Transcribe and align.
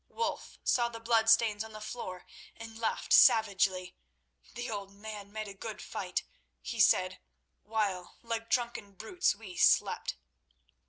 Wulf 0.09 0.57
saw 0.63 0.89
the 0.89 0.99
bloodstains 0.99 1.63
on 1.63 1.73
the 1.73 1.79
floor 1.79 2.25
and 2.55 2.79
laughed 2.79 3.13
savagely. 3.13 3.95
"The 4.55 4.67
old 4.67 4.91
man 4.91 5.31
made 5.31 5.47
a 5.47 5.53
good 5.53 5.79
fight," 5.79 6.23
he 6.59 6.79
said, 6.79 7.19
"while, 7.61 8.17
like 8.23 8.49
drunken 8.49 8.93
brutes, 8.95 9.35
we 9.35 9.57
slept." 9.57 10.15